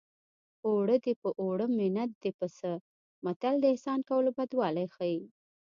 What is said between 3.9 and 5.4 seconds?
کولو بدوالی ښيي